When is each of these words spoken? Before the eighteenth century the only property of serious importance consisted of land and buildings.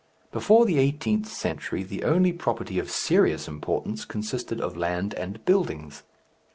Before 0.31 0.65
the 0.65 0.79
eighteenth 0.79 1.27
century 1.27 1.83
the 1.83 2.03
only 2.03 2.33
property 2.33 2.79
of 2.79 2.89
serious 2.89 3.47
importance 3.47 4.03
consisted 4.03 4.59
of 4.59 4.75
land 4.75 5.13
and 5.13 5.45
buildings. 5.45 6.01